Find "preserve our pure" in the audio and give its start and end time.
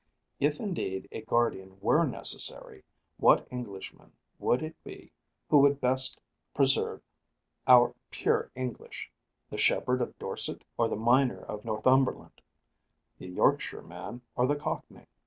6.55-8.49